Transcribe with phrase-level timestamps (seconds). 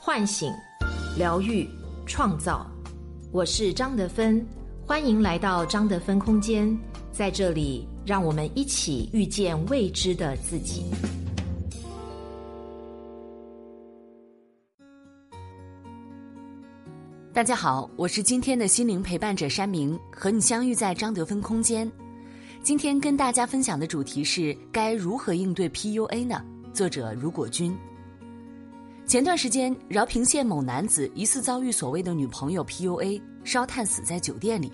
[0.00, 0.54] 唤醒、
[1.16, 1.68] 疗愈、
[2.06, 2.64] 创造。
[3.32, 4.46] 我是张德芬，
[4.86, 6.78] 欢迎来到张德芬空间，
[7.10, 10.84] 在这里，让我们一起遇见未知的自己。
[17.34, 21.90] 大家好，我是今天的心灵陪伴者山明，和你相遇在张德芬空间。
[22.62, 26.40] 今天跟大家分享的主题是该如何应对 PUA 呢？
[26.72, 27.76] 作者如果君。
[29.08, 34.70] 前段时间，饶平县某男子疑似遭遇所谓的女朋友 PUA，烧炭死在酒店里。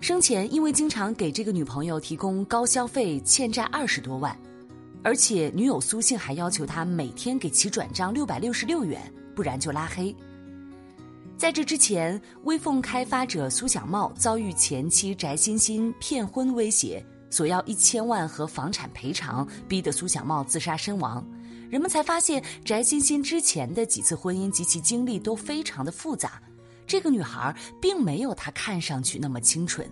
[0.00, 4.36] 生前因为经常给这个女朋友提供高消费，欠债二十多万，
[5.04, 9.00] 而且女友苏姓还要求他每天给其转账六百六十六元，
[9.32, 10.12] 不然就拉黑。
[11.38, 21.24] 在这之前，微凤开发者苏小茂遭遇前妻翟欣欣骗婚威胁，索要一千万和房产赔偿，逼得苏小茂自杀身亡。
[21.72, 26.38] 人们才发现，翟欣欣之前的几次婚姻及其经历都非常的复杂。
[26.86, 29.90] 这个女孩并没有她看上去那么清纯。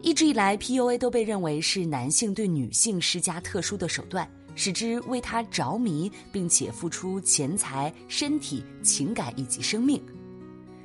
[0.00, 10.02] 一直以来，PUA 都被认为是男性对女性施加特殊的手段，使之为他着迷，并且付出钱财、身体、情感以及生命。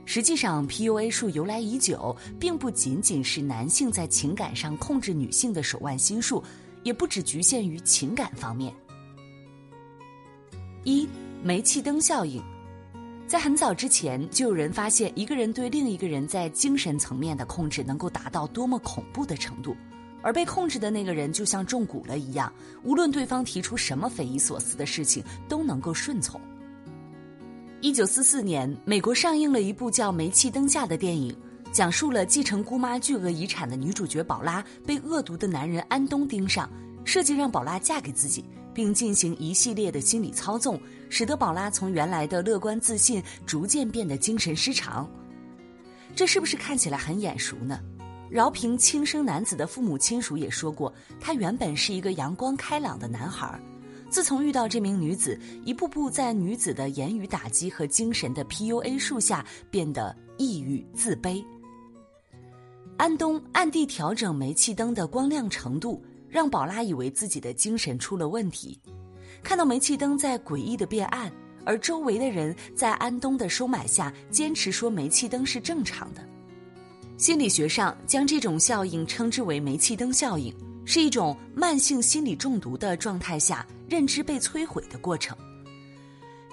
[0.04, 6.44] 实际上，PUA 术由来已久，并不仅仅是男性在情感上控制女性的手腕心术，
[6.84, 8.74] 也不只局限于情感方面。
[10.88, 11.06] 一
[11.44, 12.42] 煤气灯效应，
[13.28, 19.76] 在很早之前就有人发现，一个人对另一个人在精神层面的控制能够达到多么恐怖的程度，
[20.22, 22.50] 而被控制的那个人就像中蛊了一样，
[22.84, 26.40] 无论对方提出什么匪夷所思的事情，都能够顺从。
[27.82, 31.36] 一九四四年，美国上映了一部叫《煤气灯下》的电影，
[31.70, 36.70] 讲述了继承姑妈巨额遗产的女主角宝拉被恶毒的男人安东盯上，
[37.04, 38.46] 设计让宝拉嫁给自己。
[38.78, 45.10] 并进行一系列的心理操纵，使得宝拉从原来的乐观自信逐渐变得精神失常。
[46.16, 47.80] 这是不是看起来很眼熟呢？
[48.30, 53.60] 饶平亲生男子的父母亲属也说过，他原本是一个阳光开朗的男孩，
[54.12, 61.44] 自从遇到这名女子，一步步在女子的言语打击和精神的 PUA 术下，变得抑郁自卑。
[62.96, 66.00] 安东暗地调整煤气灯的光亮程度。
[66.30, 68.80] 让宝拉以为自己的精神出了问题，
[69.44, 71.32] 看到煤气灯在诡异的变暗，
[71.66, 76.22] 而周围的人在安东的收买下坚持说煤气灯是正常的。
[77.18, 80.54] 心理学上将这种效应称之为煤气灯效应，
[80.86, 85.36] 是一种慢性心理中毒的状态下认知被摧毁的过程。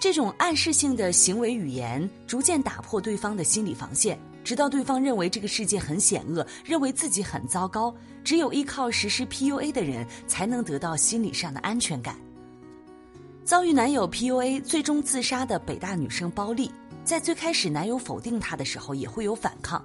[0.01, 4.19] 这种暗示性的行为语言逐渐打破对方的心理防线。
[4.45, 12.15] 直到对方认为这个世界很险恶，认为自己很糟糕，只有依靠实施 PUA 的人才能得到心理上的安全感。
[13.43, 16.71] 遭遇男友 PUA 最终自杀的北大女生包丽，
[17.05, 19.83] 在最开始男友否定她的时候也会有反抗。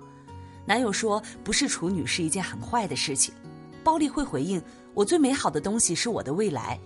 [0.65, 3.33] 男友说不是处女是一件很坏的事情，
[3.83, 4.61] 包丽会回应
[4.93, 6.79] 我最美好的东西是我的未来。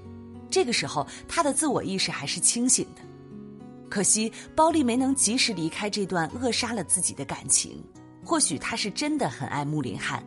[0.49, 3.01] 这个时候她的自我意识还是清醒的。
[3.93, 7.79] 可惜，包丽没能及时离开这段扼杀了自己的感情。
[8.25, 10.25] 或许她是真的很爱穆林汉。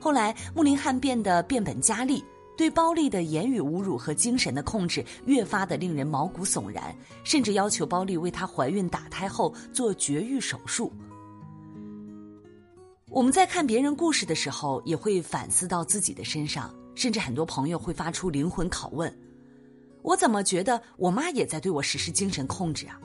[0.00, 2.24] 后来，穆林汉变得变本加厉，
[2.56, 10.90] 对包丽的言语侮辱和精神的控制越发的令人毛骨悚然，甚至要求包丽为她怀孕打胎后做绝育手术。
[13.10, 19.14] 我们在看别人故事的时候，也会反思到自己的身上，甚至很多朋友会发出灵魂拷问。
[20.02, 23.00] 我怎么觉得我妈也在对我实施精神控制啊？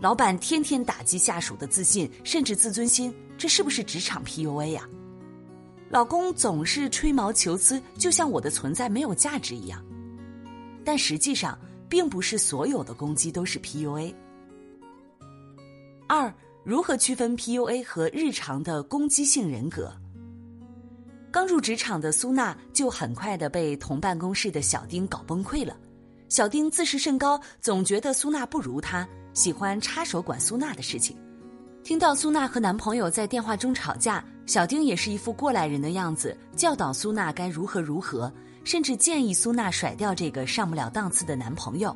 [0.00, 4.88] 老板天天打击下属的自信，甚至自尊心，这是不是职场 PUA 呀？
[5.90, 9.84] 老公总是吹毛求疵，就像我的存在没有价值一样。
[10.84, 14.14] 但实际上，并不是所有的攻击都是 PUA。
[16.08, 16.32] 二，
[16.64, 19.92] 如何区分 PUA 和日常的攻击性人格？
[21.30, 25.76] 刚入职场的苏娜就很快的被同办公室的小丁搞崩溃了。
[26.30, 31.16] 小丁自视甚高，总觉得苏娜不如他，喜欢插手管苏娜的事情。
[31.82, 38.32] 听到苏娜和男朋友在电话中吵架，小丁也是一副过来人的样子，教导苏娜该如何如何，
[38.62, 41.94] 甚至建议苏娜甩掉这个上不了档次的男朋友。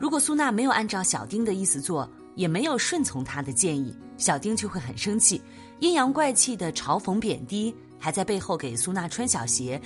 [0.00, 5.40] 如果苏娜没有按照小丁的意思做，也没有顺从他的建议，小丁就会很生气，
[5.78, 9.80] 阴阳怪气的嘲讽贬低，还在背后给苏娜穿小鞋，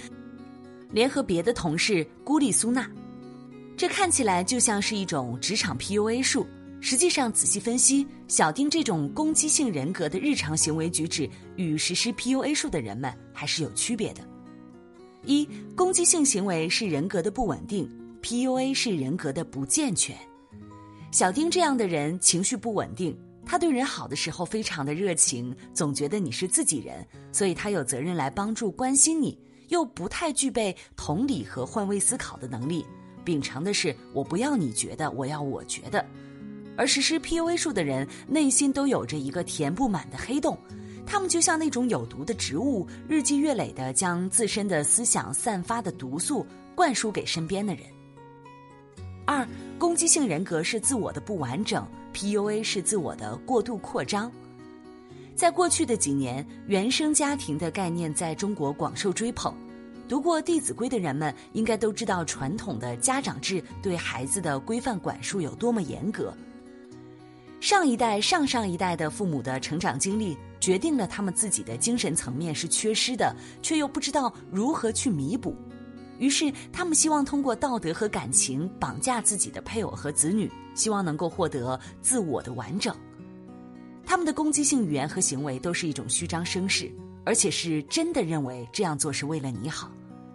[0.91, 2.89] 联合别的同事孤立苏娜。
[3.83, 6.47] 这看起来就像是一种职场 PUA 术，
[6.81, 14.21] 实际上仔细分析，小丁这种攻击性人格的日常行为举止与实施 PUA 术的人们还是有区别的。
[15.25, 17.91] 一，攻击性行为是人格的不稳定
[18.23, 20.17] ，PUA 是人格的不健全。
[21.11, 29.37] 小丁这样的人情绪不稳定，他对人好的时候非常的热情，总觉得你是自己人，所以他有责任来帮助关心你，
[29.71, 32.87] 又不太具备同理和换位思考的能力，
[33.25, 36.05] 秉承的是我不要你觉得，我要我觉得。
[36.77, 40.57] 而实施 PUA 术的人内心都有着一个填不满的黑洞，
[41.07, 47.85] 他们就像那种有毒的植物，日积月累的将自身的思想散发的毒素灌输给身边的人。
[49.27, 49.47] 二，
[49.79, 54.33] 攻击性人格是自我的不完整，PUA 是自我的过度扩张。
[55.35, 59.55] 在过去的几年，原生家庭的概念在中国广受追捧。
[60.09, 66.33] 读过《弟子规》的人们应该都知道，传统的家长制对孩子的规范管束有多么严格。
[67.61, 75.57] 上一代、上上一代的父母的成长经历，决定了他们自己的精神层面是缺失的，却又不知道如何去弥补。
[76.19, 82.95] 于是，他们希望通过道德和感情绑架自己的配偶和子女，希望能够获得自我的完整。
[84.05, 86.93] 他们的攻击性语言和行为都是一种虚张声势，
[87.25, 89.91] 而且是真的认为这样做是为了你好。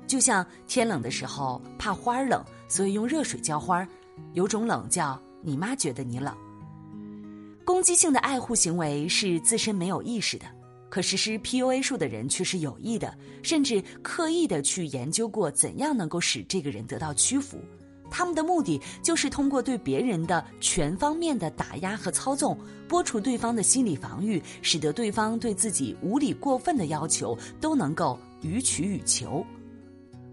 [0.05, 3.87] 就像天冷的时候怕花冷，所以用热水浇花，
[4.33, 6.35] 有种冷叫你妈觉得你冷。
[7.65, 10.45] 攻击性的爱护行为是自身没有意识的。
[10.89, 13.13] 可实施 PUA 术的人却是有意的，
[13.43, 17.59] 甚至刻意的去研究过怎样能够使这个人得到屈服。
[18.09, 22.57] 他们的目的就是通过对别人的全方面的打压和操纵，
[22.87, 29.45] 剥除对方的心理防御，使得对方对自己无理过分的要求都能够予取予求。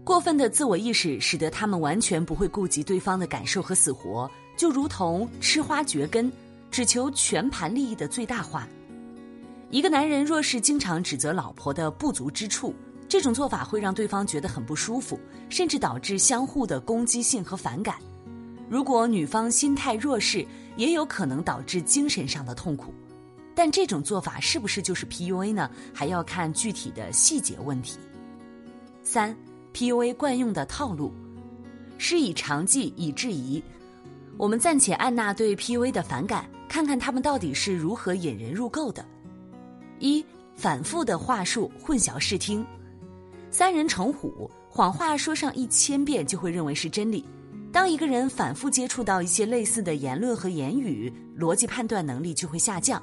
[0.03, 6.31] 过分的自我意识使得他们完全不会顾及对方的感受和死活，就如同吃花掘根，
[6.69, 8.67] 只求全盘利益的最大化。
[9.71, 12.73] 一个男人若是经常指责老婆的不足之处，
[13.07, 15.19] 这种做法会让对方觉得很不舒服，
[15.49, 17.95] 甚至导致相互的攻击性和反感。
[18.67, 22.93] 如果女方心态弱势，也有可能导致精神上的痛苦。
[23.53, 25.69] 但这种做法是不是就是 PUA 呢？
[25.93, 27.97] 还要看具体的细节问题。
[29.01, 29.33] 三
[29.73, 31.13] ，PUA 惯用的套路，
[31.97, 33.63] 施以长计以制夷。
[34.35, 39.05] 我们暂且按捺对 PUA 的反感，看看他们到底是如何引人入构的。
[39.99, 40.25] 一
[40.57, 42.65] 反复的话术混淆视听，
[43.57, 47.23] 三人成虎，谎话说上一千遍就会认为是真理。
[47.71, 51.09] 当一个人反复接触到一些类似的言论和言语，
[51.39, 53.01] 逻辑判断能力就会下降。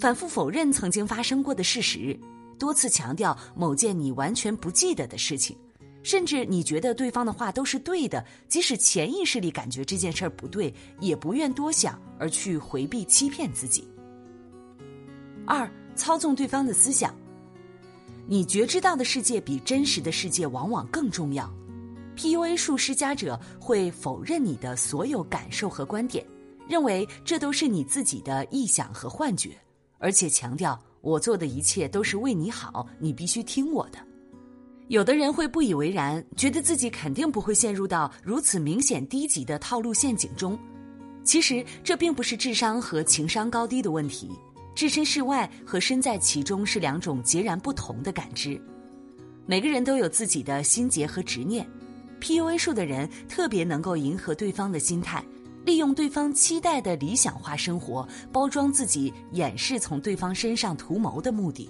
[0.00, 2.18] 反复否认曾经发生过的事实，
[2.58, 5.54] 多次强调某件你完全不记得的事情，
[6.02, 13.86] 甚至你觉得对方的话都是对的，即使潜意识里感觉这件事儿不对，也不愿多想而去回避欺骗自己。
[15.46, 15.70] 二。
[15.94, 17.12] 操纵对方的思想，
[18.30, 21.50] 你觉知到的世界比真实的世界往往更重要。
[22.14, 26.22] PUA 术施加者会否认你的所有感受和观点，
[26.68, 29.56] 认为这都是你自己的臆想和幻觉，
[29.96, 33.98] 而且强调我做的一切都是为你好，你必须听我的。
[34.88, 40.58] 有的人会不以为然，觉得自己肯定不会陷入到如此明显低级的套路陷阱中。
[41.24, 44.30] 其实这并不是智商和情商高低的问题。
[44.78, 48.62] 置身事外和身在其中是两种截然不同的感知。
[49.44, 51.68] 每个人都有自己的心结和执念
[52.20, 55.20] ，PUA 术的人特别能够迎合对方的心态，
[55.64, 61.68] 利用对方期待的理想化生活，包装自己，掩饰从对方身上图谋的目的。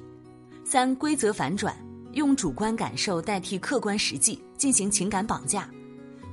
[0.62, 1.74] 三规则反转，
[2.12, 5.66] 用主观感受代替客观实际进行情感绑架，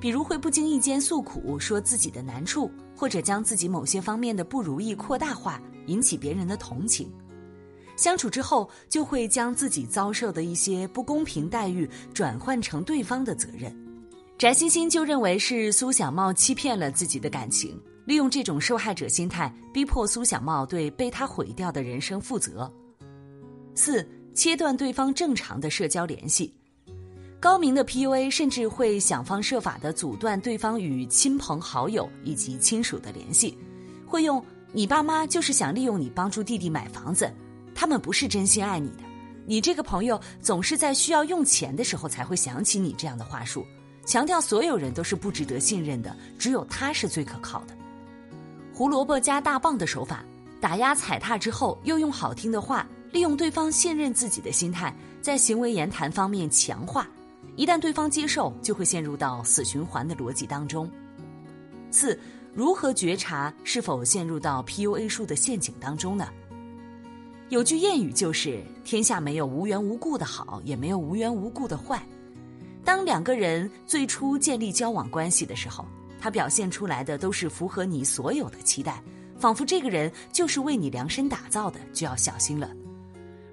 [0.01, 5.61] 比如会不经意间诉苦，说自己的难处，或者将自己某些方面的不如意扩大化。
[5.87, 7.11] 引起别人的同情，
[7.95, 13.71] 相处之后就会将自己遭受的一些不公平待遇转换成对方的责任。
[14.35, 22.67] 翟欣欣就认为是苏小茂欺骗了自己的感情，利用这种受害者心态逼迫苏小茂对被他毁掉的人生负责。
[23.75, 26.51] 四，切断对方正常的社交联系，
[27.45, 33.55] 高明的 PUA 甚至会想方设法的阻断对方与亲朋好友以及亲属的联系，
[34.03, 34.43] 会用。
[34.73, 37.31] 你爸妈就是想利用你帮助弟弟买房子，
[37.75, 39.03] 他们不是真心爱你的。
[39.45, 43.63] 你这个朋友总是在需要用钱的时候才会想起你这样的话术，
[44.07, 47.75] 强调所有人都是不值得信任的，只有他是最可靠的。
[48.73, 50.25] 胡萝卜加大棒的手法，
[50.59, 57.07] 打压踩踏之后，又用好听的话利用对方信任自己的心态，在行为言谈方面强化。
[57.55, 60.89] 一旦对方接受，就会陷入到死循环的逻辑当中。
[61.91, 62.19] 四。
[62.53, 66.29] 如何觉察是否陷入到 PUA 术的陷阱当中呢？
[67.49, 72.01] 有句谚语就是“天下没有无缘无故的好，也没有无缘无故的坏”。
[72.85, 75.85] 当两个人最初建立交往关系的时候，
[76.17, 79.03] 他表现出来的都是符合你所有的期待，
[79.37, 82.71] 仿佛这个人就是为你量身打造的，就要小心了。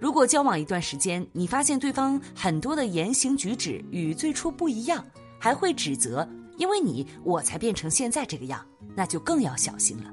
[0.02, 5.06] 如果交往一段时间，你发现对方很多的言行举止与最初不一样，
[5.38, 8.66] 还会指责，因为你我才变成现在这个样，
[8.96, 10.12] 那就更要小心了。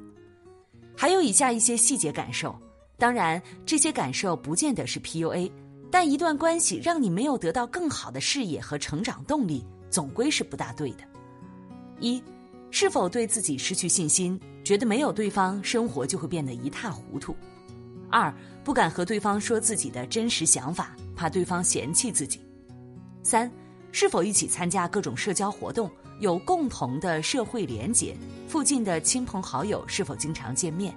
[0.96, 2.56] 还有以下一些细节感受，
[3.00, 5.52] 当然这些感受不见得是 PUA，
[5.90, 11.00] 但一段关系让你没有得到更好的视野和成长动力，总归是不大对的。
[12.00, 12.22] 一，
[12.70, 17.34] 是否对自己失去信心，觉得没有对方，生活就会变得一塌糊涂；
[18.10, 22.40] 二，不敢和对方说自己的真实想法，怕对方嫌弃自己；
[23.24, 23.52] 三，
[23.92, 25.90] 是否一起参加各种社交活动，
[26.20, 28.16] 有共同的社会连结，
[28.48, 30.94] 附近的亲朋好友是否经常见面；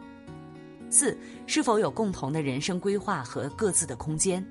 [0.90, 1.16] 四，
[1.46, 4.42] 是否有共同的人生规划和各自的空间；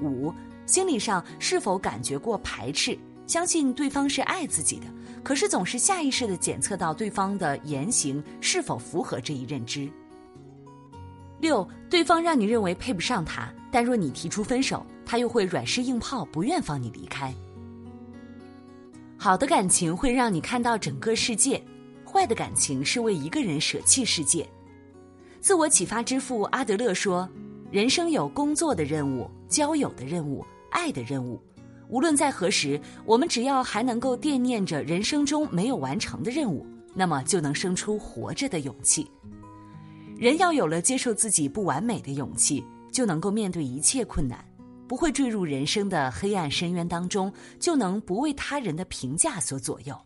[0.00, 0.32] 五，
[0.66, 4.86] 心理上是否感觉过排斥，相信对方是爱自己的。
[5.22, 9.86] 可是总是下意识的检测到对方的言行是否符合这一认知。
[11.40, 17.34] 六，对方让你认为配不上他，但若你提出分手，他又会软式硬泡，不愿放你离开。
[19.16, 21.62] 好的感情会让你看到整个世界，
[22.04, 24.46] 坏的感情是为一个人舍弃世界。
[25.40, 27.28] 自我启发之父阿德勒说
[27.70, 31.40] ：“人生有工作的任务、交友的任务、爱的任务。”
[31.88, 39.10] 无论在何时，我们只要还能够惦念着人生中没有完成的任务，那么就能生出活着的勇气。
[40.20, 42.62] 人要有了接受自己不完美的勇气，
[42.92, 44.38] 就能够面对一切困难，
[44.86, 49.96] 不会坠入人生的黑暗深渊当中，就能不为他人的评价所左右。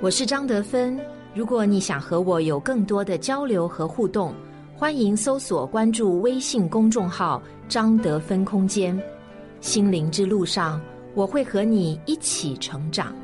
[0.00, 0.96] 我是张德芬。
[1.34, 4.32] 如果你想和我有更多的交流和互动，
[4.76, 8.96] 欢迎搜索关注微信公众号“张德芬空间”。
[9.60, 10.80] 心灵之路上，
[11.16, 13.16] 我会和你一起成长。